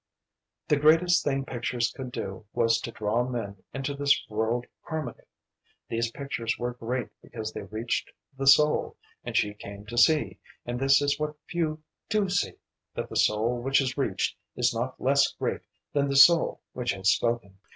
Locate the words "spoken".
17.11-17.59